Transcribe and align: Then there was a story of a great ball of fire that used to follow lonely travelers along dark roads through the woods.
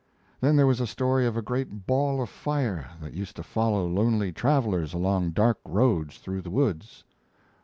Then 0.39 0.55
there 0.55 0.65
was 0.65 0.79
a 0.81 0.87
story 0.87 1.27
of 1.27 1.37
a 1.37 1.43
great 1.43 1.85
ball 1.85 2.23
of 2.23 2.29
fire 2.29 2.89
that 3.01 3.13
used 3.13 3.35
to 3.35 3.43
follow 3.43 3.87
lonely 3.87 4.31
travelers 4.31 4.95
along 4.95 5.33
dark 5.33 5.59
roads 5.63 6.17
through 6.17 6.41
the 6.41 6.49
woods. 6.49 7.03